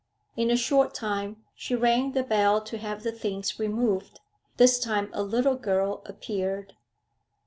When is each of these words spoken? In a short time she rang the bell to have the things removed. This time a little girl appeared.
In 0.35 0.49
a 0.49 0.57
short 0.57 0.95
time 0.95 1.43
she 1.53 1.75
rang 1.75 2.13
the 2.13 2.23
bell 2.23 2.59
to 2.61 2.79
have 2.79 3.03
the 3.03 3.11
things 3.11 3.59
removed. 3.59 4.19
This 4.57 4.79
time 4.79 5.11
a 5.13 5.21
little 5.21 5.55
girl 5.57 6.01
appeared. 6.07 6.75